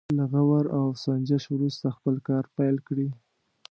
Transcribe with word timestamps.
له 0.17 0.25
غور 0.31 0.65
او 0.77 0.85
سنجش 1.03 1.43
وروسته 1.49 1.87
خپل 1.97 2.15
کار 2.27 2.43
پيل 2.55 2.75
کړي. 2.87 3.07